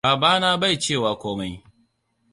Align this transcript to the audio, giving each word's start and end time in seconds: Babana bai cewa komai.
Babana 0.05 0.49
bai 0.61 0.75
cewa 0.83 1.11
komai. 1.21 1.53